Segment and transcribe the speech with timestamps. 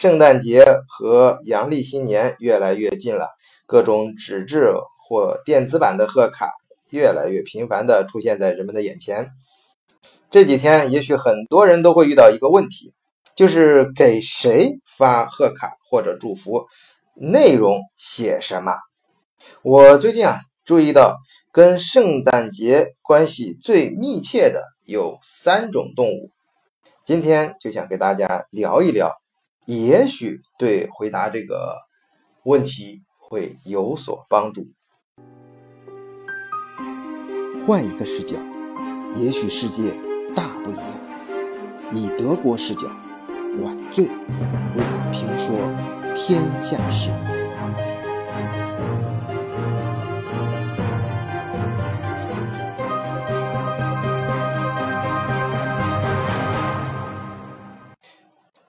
[0.00, 3.30] 圣诞节和阳历新年越来越近了，
[3.66, 4.72] 各种纸质
[5.08, 6.52] 或电子版的贺卡
[6.90, 9.32] 越来越频繁地出现在人们的眼前。
[10.30, 12.94] 这几天，也许很多人都会遇到一个问题，
[13.34, 16.68] 就是给谁发贺卡或者祝福，
[17.16, 18.74] 内容写什么？
[19.62, 21.16] 我最近啊，注意到
[21.50, 26.30] 跟圣诞节关系最密切的有三种动物，
[27.04, 29.10] 今天就想给大家聊一聊。
[29.68, 31.76] 也许对回答这个
[32.42, 34.66] 问题会有所帮助。
[37.66, 38.38] 换一个视角，
[39.14, 39.92] 也许世界
[40.34, 40.84] 大不一样。
[41.92, 42.88] 以德国视角，
[43.60, 44.12] 晚醉为
[44.76, 45.54] 你评说
[46.14, 47.10] 天下事。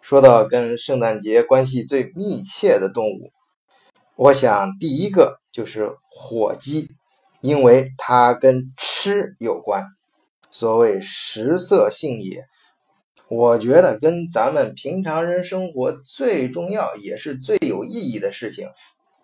[0.09, 3.30] 说到跟圣诞节关系最密切的动物，
[4.16, 6.90] 我想第一个就是火鸡，
[7.41, 9.85] 因为它跟吃有关。
[10.49, 12.43] 所谓食色性也，
[13.30, 18.68] 我觉得跟咱们平常人生活最重要也是最有意义的事情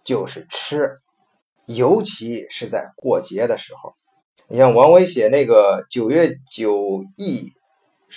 [0.04, 1.00] 就是吃，
[1.66, 3.92] 尤其是在过节的时候。
[4.48, 7.52] 你像王维写那个《九月九忆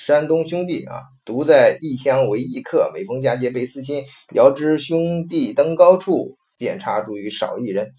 [0.07, 1.03] 山东兄弟》啊。
[1.25, 4.03] 独在异乡为异客，每逢佳节倍思亲。
[4.35, 7.93] 遥知兄弟登高处，遍插茱萸少一人。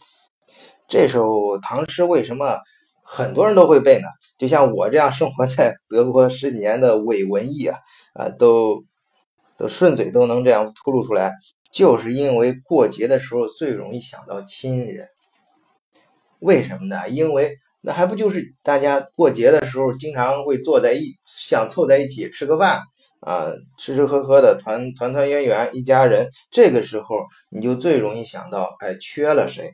[0.87, 2.57] 这首唐诗为什么
[3.03, 4.07] 很多人都会背呢？
[4.39, 7.77] 就像我这样生活在德国十几年的伪文艺啊，
[8.13, 8.79] 啊，都
[9.57, 11.33] 都顺嘴都能这样吐露出来，
[11.71, 15.05] 就是因为过节的时候最容易想到亲人。
[16.39, 17.07] 为什么呢？
[17.09, 22.81] 因为那还不就是大家过节的时候经常会坐在一想凑在一起吃个饭。
[23.21, 27.17] 啊，吃吃喝喝的团团团圆圆一家人，这个时候
[27.49, 29.71] 你就最容易想到，哎，缺了谁？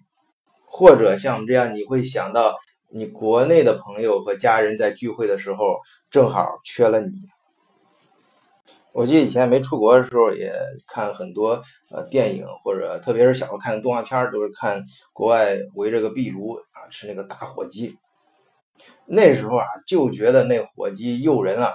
[0.65, 2.55] 或者像这样，你会想到
[2.89, 5.77] 你国内的朋友和家人在聚会的时候，
[6.09, 7.11] 正好缺了你。
[8.95, 10.49] 我记得以前没出国的时候，也
[10.87, 11.61] 看很多
[11.91, 17.97] 呃电影，或者特别是小时候看的动画片，都是看国外围着个壁炉啊吃那个大火鸡。
[19.05, 21.73] 那时候啊，就觉得那火鸡诱人啊。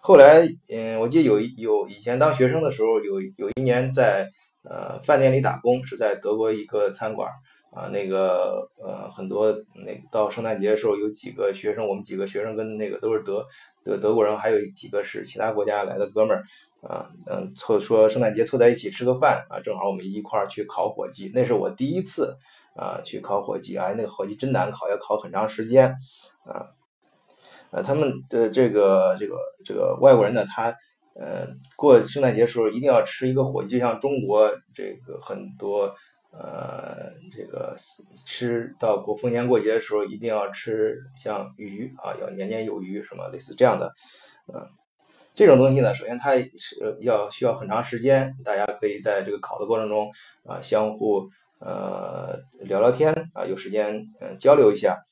[0.00, 4.28] 后来，嗯，我记得有有以前当学生的时候，有有一年在
[4.64, 7.30] 呃饭店里打工，是在德国一个餐馆
[7.74, 13.44] 啊，那个呃很多那到圣诞节的时候，有几个学生，我们几个学生跟那个都是德
[13.84, 16.44] 德德国人，还有几个是其他国家来的哥们儿
[16.88, 22.36] 啊，嗯凑说圣诞节凑在一起吃个饭啊，正好我们一块儿去烤火鸡，那是我第一次
[22.76, 25.90] 啊去烤火鸡，哎，那个火鸡真难烤，要烤很长时间
[26.44, 26.62] 啊。
[27.70, 30.72] 呃，他们的这个这个这个外国人呢，他
[31.16, 31.44] 呃
[31.76, 35.92] 过圣诞节的时候一定要吃一个火鸡，就像中国这个很多
[36.38, 37.76] 呃这个
[38.26, 43.92] 吃到过逢年过节的时候一定要吃像鱼啊，要年年有余什么类似这样的，
[44.52, 44.60] 嗯，
[45.34, 50.10] 这种东西呢，首先它是要需要很长时间，大家可以在这个烤的过程中
[50.44, 51.28] 啊相互
[51.60, 55.02] 呃聊聊天啊，有时间嗯交流一下。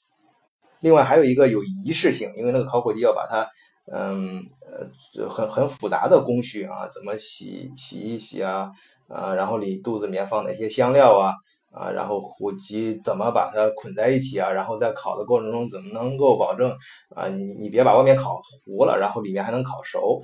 [0.81, 3.49] 另外还有一个有仪式性，因为那个烤火鸡要把它，
[3.93, 8.73] 嗯呃很很复杂的工序啊，怎么洗洗一洗啊，
[9.13, 11.35] 啊然后里肚子里面放哪些香料啊，
[11.71, 16.75] 啊然后火鸡怎么把它捆在一起啊，然后在烤的过程中怎么能够保证
[17.15, 20.21] 啊你你别把外面烤糊了，然后里面还能烤熟。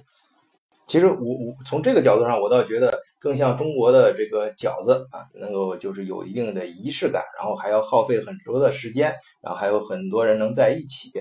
[0.86, 11.12] 其实我我从这个角度上，我倒觉得更像中国的这个饺子啊，能够就是有一定的仪式感，然后还要耗费很多的时间，然后还有很多人能在一起。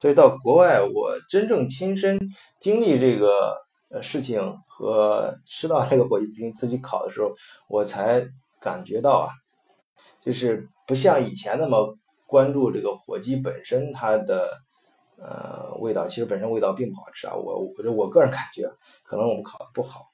[0.00, 2.18] 所以到国外，我真正亲身
[2.62, 3.52] 经历这个
[3.90, 7.34] 呃事情和吃到这个火鸡自己烤的时候，
[7.68, 8.26] 我才
[8.60, 9.28] 感觉到啊，
[10.20, 11.96] 就是不像以前那么
[12.26, 14.50] 关注这个火鸡本身它的。
[15.20, 18.70] 呃，味道其实本身味道并不好吃啊，我我我个人感觉
[19.02, 20.04] 可能我们烤的不好，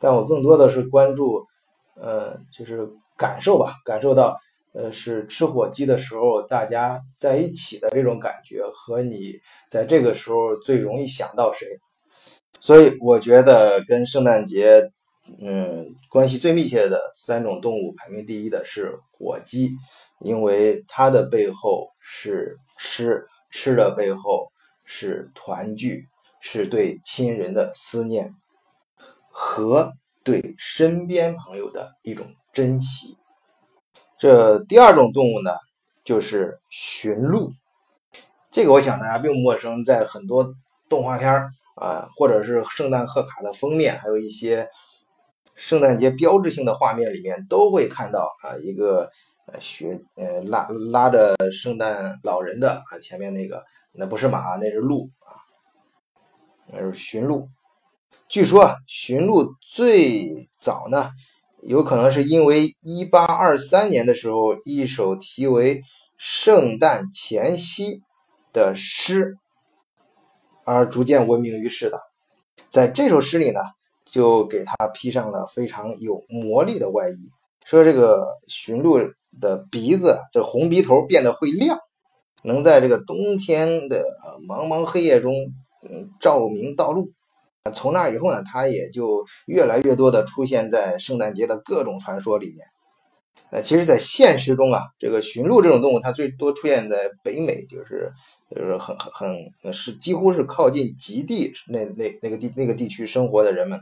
[0.00, 1.46] 但我更多的是关注，
[1.94, 4.34] 呃，就是感受吧，感受到，
[4.72, 9.34] 呃，是吃火鸡的时候大家在一起的这种感觉，和你
[9.70, 11.68] 在这个时候最容易想到谁，
[12.60, 14.90] 所以我觉得跟圣诞节，
[15.40, 19.70] 嗯，关系最密切的三种动物排名第一的是火鸡，
[20.20, 23.26] 因为它的背后是吃。
[23.56, 24.50] 吃的背后
[24.84, 26.08] 是团聚，
[26.40, 28.34] 是对亲人的思念
[29.30, 29.92] 和
[30.24, 33.16] 对身边朋友的一种珍惜。
[34.18, 35.52] 这第二种动物呢，
[36.02, 37.48] 就是驯鹿。
[38.50, 40.52] 这个我想大家并不陌生，在很多
[40.88, 44.68] 动画片儿啊，或者是圣诞贺卡的封面，还有一些
[45.54, 49.10] 圣诞节标志性的画面里面，都会看到啊一个
[49.60, 55.34] 学呃拉拉着圣诞老人的啊前面那个那不是马，那是鹿啊，
[56.72, 57.48] 那是驯鹿。
[58.28, 61.10] 据说，驯鹿最早呢，
[61.62, 65.80] 有可能是因为一八二三年的时候，一首题为
[66.16, 67.96] 《圣诞前夕》
[68.52, 69.36] 的诗。
[70.64, 72.00] 而逐渐闻名于世的，
[72.68, 73.60] 在这首诗里呢，
[74.04, 77.30] 就给他披上了非常有魔力的外衣，
[77.64, 78.98] 说这个驯鹿
[79.40, 81.78] 的鼻子，这红鼻头变得会亮，
[82.42, 84.04] 能在这个冬天的
[84.48, 85.32] 茫茫黑夜中，
[85.82, 87.12] 嗯，照明道路。
[87.72, 92.73] 从那以后呢，他也就越来越多的出现在圣诞节的各种传说里面。
[93.50, 98.12] 呃，其实，在现实中啊，这个驯鹿这种动物，它最多出现在北美，就是
[98.50, 99.28] 就是很很
[99.62, 103.78] 很是几乎是靠近极地那那那个地那个地区生活的人们，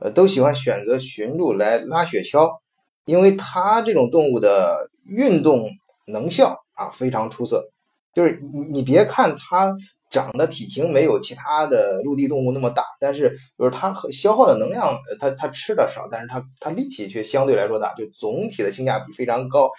[0.00, 2.58] 呃，都喜欢选择驯鹿来拉雪橇，
[3.04, 5.68] 因为它这种动物的运动
[6.06, 7.70] 能效啊非常出色，
[8.12, 9.76] 就是你你别看它。
[10.08, 19.70] 长的体型没有其他的陆地动物那么大，但是就是它消耗的能量，它它吃的少，但是它它力气却相对来说大，就总体的性价比非常高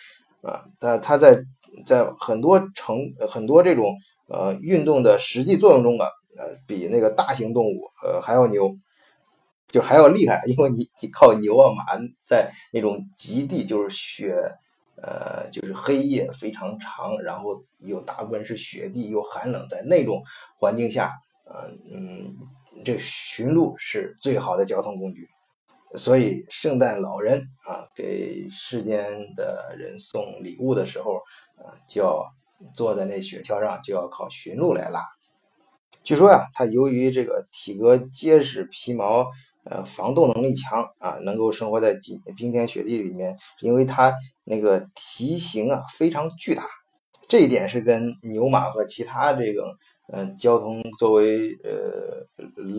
[0.41, 0.61] 啊。
[0.79, 1.41] 但它在
[1.85, 2.97] 在很多成
[3.27, 3.95] 很多这种
[4.27, 6.07] 呃运动的实际作用中啊，
[6.37, 8.75] 呃比那个大型动物呃还要牛，
[9.69, 14.35] 就还要厉害，因为你你靠牛啊马在那种极地就是雪。
[15.03, 20.23] 呃，就是黑夜非常长，然后又大部分是雪地，又寒冷，在那种
[20.57, 21.13] 环境下，
[21.45, 25.27] 嗯嗯，这驯鹿是最好的交通工具。
[25.95, 31.15] 所以，圣诞老人啊，给世间的人送礼物的时候，
[31.55, 32.25] 啊，就要
[32.75, 35.01] 坐在那雪橇上，就要靠驯鹿来拉。
[36.03, 39.27] 据说呀，他由于这个体格结实，皮毛。
[39.69, 44.13] 呃，防冻能力强啊，能够生活在冰冰天雪地里面，因为它
[44.45, 46.65] 那个体型啊非常巨大，
[47.27, 49.65] 这一点是跟牛马和其他这种
[50.13, 52.23] 嗯交通作为呃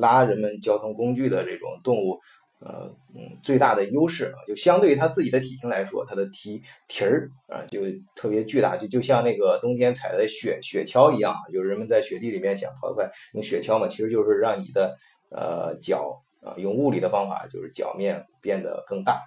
[0.00, 2.18] 拉人们交通工具的这种动物
[2.60, 7.82] 呃嗯最大的优势啊，就相对于它自己的体型来说，它的蹄蹄儿啊就
[8.16, 14.96] 特别巨大，就就像那个冬天踩的雪雪橇一样，就是人们在雪地里面想跑得快用雪橇嘛，其实就是让你的
[15.30, 16.22] 呃脚。
[16.42, 19.20] 啊，用物理的方法，就是脚面变得更大，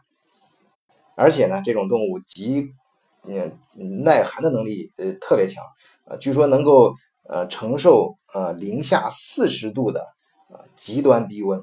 [1.16, 2.74] 而且呢，这种动物极
[3.24, 3.58] 嗯
[4.04, 5.63] 耐寒的能力呃特别强，
[6.06, 6.96] 啊，据说能够
[7.28, 10.02] 呃承受呃零下四十度的
[10.50, 11.62] 啊极端低温。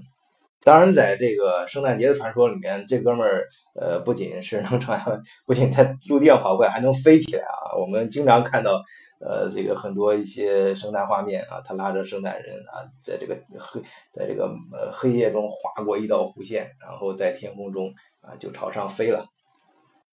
[0.65, 5.01] 当然，在这个圣诞节的传说里面，这哥们儿呃不仅是能穿，
[5.47, 7.75] 不仅在陆地上跑快，还能飞起来啊！
[7.81, 8.83] 我们经常看到。
[9.20, 13.82] 呃，这个很多一些圣诞画面啊，他拉着圣诞人啊，在这个黑，
[14.12, 19.26] 在这个呃黑夜中划过一道弧线，然后在天空中啊就朝上飞了，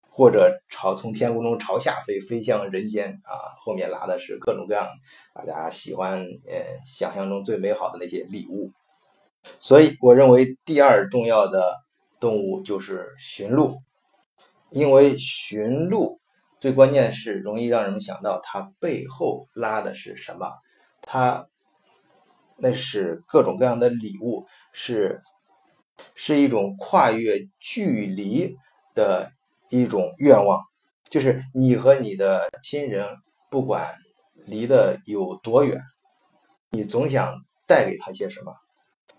[0.10, 4.88] 或者朝从天空中朝下飞，飞向人间啊，后面拉的是各种各样
[5.36, 6.54] 大家喜欢呃
[6.88, 8.72] 想象中最美好的那些礼物，
[9.60, 11.75] 所以我认为第二重要的
[12.19, 13.78] 动物就是驯鹿，
[14.72, 16.19] 因为驯鹿。
[16.60, 20.52] 最关键是容易让人们想到它背后拉的是什么？
[21.02, 21.46] 它
[22.57, 25.19] 那是各种各样的礼物，是
[26.16, 28.56] 是一种跨越距离
[28.95, 29.31] 的
[29.69, 30.59] 一种愿望。
[31.09, 33.07] 就是你和你的亲人，
[33.52, 33.94] 不管
[34.47, 35.80] 离得有多远，
[36.71, 37.35] 你总想
[37.68, 38.54] 带给他些什么，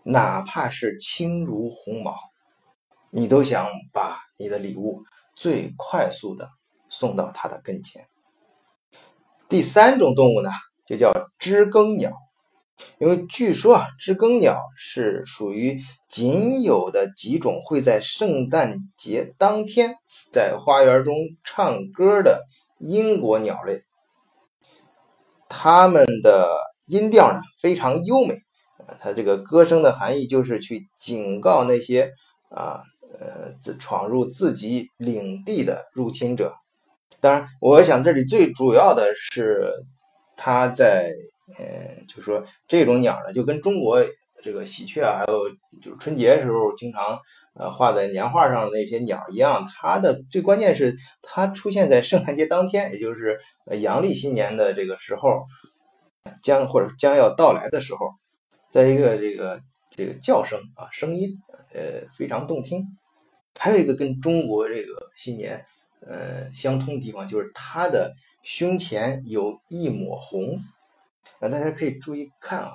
[0.03, 2.17] 哪怕是轻如鸿毛，
[3.11, 5.03] 你都想把你的礼物
[5.37, 6.49] 最快速的。
[6.89, 8.07] 送到他的跟前。
[9.49, 10.51] 第三种动物呢，
[10.87, 12.13] 就叫知更鸟，
[12.99, 19.95] 因为据说啊，知更鸟是属于仅有的几种会在圣诞节当天
[20.33, 21.15] 在花园中
[21.45, 22.43] 唱歌的
[22.79, 23.79] 英国鸟类。
[25.49, 28.35] 它们的音调呢非常优美，
[29.01, 32.11] 它这个歌声的含义就是去警告那些
[32.51, 32.81] 啊
[33.19, 36.53] 呃闯入自己领地的入侵者。
[37.27, 39.69] 当然，我想这里最主要的是，
[40.37, 41.11] 它在，
[41.59, 44.01] 嗯，就是说这种鸟呢，就跟中国
[44.45, 45.49] 这个喜鹊啊，还有
[45.83, 47.19] 就是春节时候经常
[47.59, 53.37] 呃画在年画上的那些鸟一样，它的最关键是它出现在圣诞节当天，也就是
[53.81, 55.45] 阳历新年的这个时候，
[56.41, 58.07] 将或者将要到来的时候，
[58.71, 61.31] 在一个这个这个叫声啊，声音
[61.75, 62.85] 呃非常动听，
[63.59, 65.67] 还有一个跟中国这个新年。
[66.07, 70.57] 呃，相通的地方就是它的胸前有一抹红，
[71.41, 72.71] 啊，大家可以注意看啊，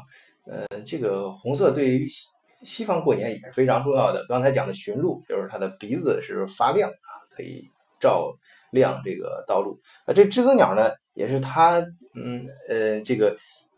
[0.45, 2.27] 呃，这个红色对于西
[2.63, 4.25] 西方过年也是非常重要的。
[4.27, 7.63] 刚才讲的驯鹿，就是它的鼻子是发亮啊，可以
[7.99, 8.31] 照
[8.71, 9.79] 亮这个道路。
[10.05, 11.81] 啊，这知更鸟呢，也是它，
[12.15, 13.35] 嗯呃，这个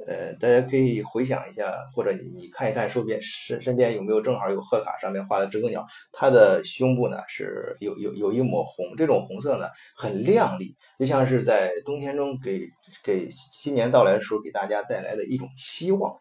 [0.08, 12.68] 呃，大家可以回想一下，或者你看一看身边身身边有没有正好有贺卡上面画的知更鸟，它的胸部呢是有有有一抹红，这种红色呢很亮丽，就像是在冬天中给
[13.04, 16.20] 给新年到来的时候给大家带来的一种希望。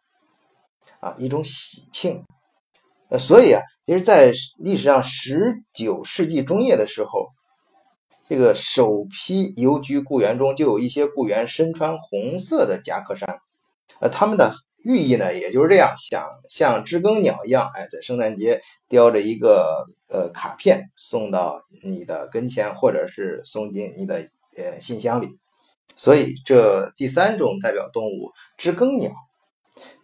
[1.00, 2.23] 啊，一种喜庆，
[3.09, 7.28] 呃，所以啊，其实，在历史上十九世纪中叶的时候，
[8.29, 13.38] 这个首批邮局雇员中就有一些雇员身穿红色的夹克衫，
[14.00, 25.29] 呃，他们的寓意呢，也就是这样，想像知更鸟一样，哎，在圣诞节叼着一个呃卡片送到你的跟前，或者是送进你的呃信箱里。
[25.97, 29.11] 所以，这第三种代表动物知更鸟，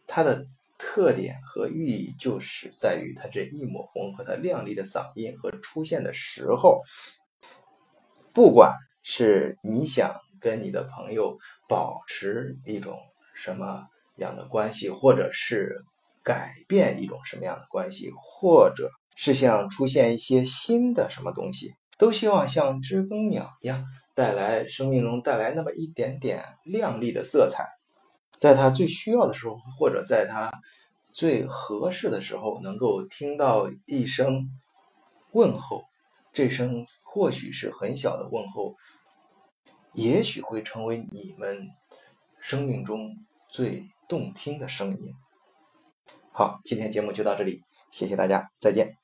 [0.06, 0.46] 它的。
[0.80, 6.80] 特点和寓意就是在于它这一抹红和它亮丽的嗓音和出现的时候，
[8.38, 11.36] 不管是你想跟你的朋友
[11.68, 12.96] 保持一种
[13.34, 15.74] 什么样的关系，或者是
[16.22, 27.66] 改变一种什么样的关系，或者是想出现一些新的什么东西，都希望像知更鸟一样带来生命中带来那么一点点亮丽的色彩。
[28.38, 30.48] 在他最需要的时候，或者在他
[31.12, 34.48] 最合适的时候，能够听到一声
[35.32, 35.82] 问候，
[36.38, 38.76] 这声或许是很小的问候，
[39.94, 41.66] 也许会成为你们
[42.40, 43.16] 生命中
[43.50, 45.12] 最动听的声音。
[46.30, 47.58] 好，今天节目就到这里，
[47.90, 48.96] 谢谢大家，再见。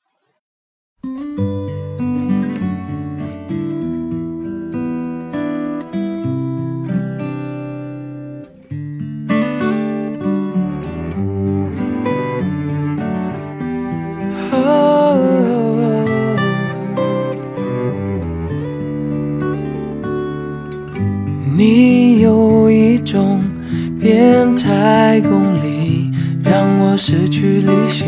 [24.65, 26.09] 变态功力，
[26.43, 28.03] 让我失去理性。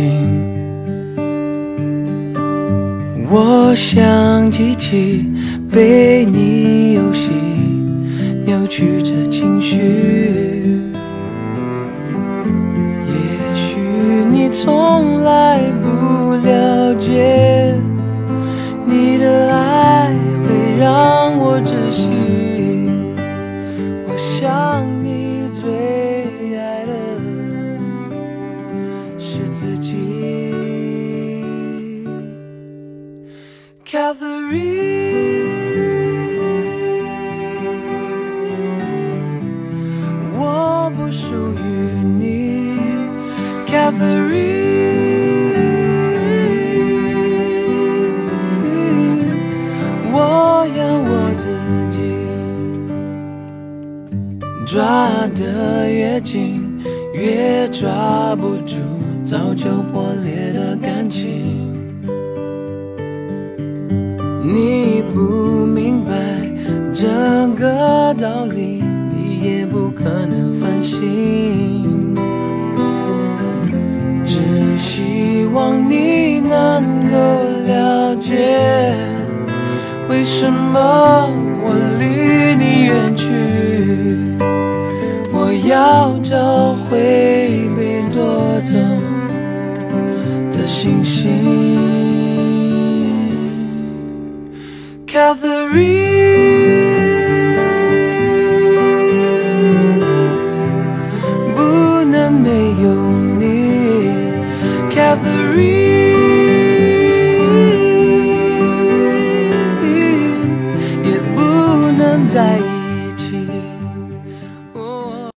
[3.30, 5.30] 我想记起
[5.72, 6.07] 被
[50.13, 51.46] 我要我自
[51.92, 51.98] 己
[54.66, 56.63] 抓得越紧，
[57.13, 58.75] 越抓不住
[59.25, 61.74] 早就破裂的感情。
[64.44, 66.12] 你不明白
[66.94, 67.08] 这
[67.60, 68.84] 个道理，
[69.16, 71.67] 你也不可能反省。
[75.58, 77.18] 望你能够
[77.66, 78.94] 了解，
[80.08, 81.28] 为什么
[81.64, 82.06] 我离
[82.64, 83.26] 你远去。
[85.34, 86.88] 我要找回
[87.76, 88.22] 被夺
[88.62, 88.74] 走
[90.52, 91.26] 的星星
[95.08, 96.07] ，Catherine。